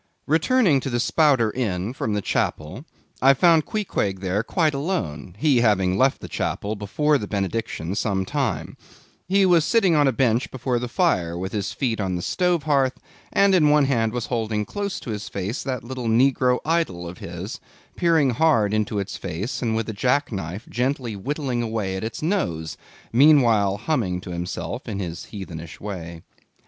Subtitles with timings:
[0.25, 2.85] Returning to the Spouter Inn from the Chapel,
[3.21, 8.25] I found Queequeg there quite alone; he having left the Chapel before the benediction some
[8.25, 8.75] time.
[9.27, 12.63] He was sitting on a bench before the fire, with his feet on the stove
[12.63, 12.97] hearth,
[13.31, 17.07] and in one hand was holding close up to his face that little negro idol
[17.07, 17.59] of his;
[17.95, 22.23] peering hard into its face, and with a jack knife gently whittling away at its
[22.23, 22.75] nose,
[23.13, 26.23] meanwhile humming to himself in his heathenish way.